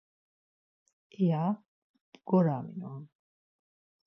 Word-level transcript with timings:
iya 1.23 1.43
bgoraminon. 2.13 3.03